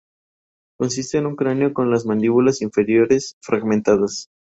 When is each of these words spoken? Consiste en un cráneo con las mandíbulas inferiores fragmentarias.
Consiste 0.79 1.19
en 1.19 1.27
un 1.27 1.35
cráneo 1.35 1.75
con 1.75 1.91
las 1.91 2.07
mandíbulas 2.07 2.63
inferiores 2.63 3.35
fragmentarias. 3.39 4.29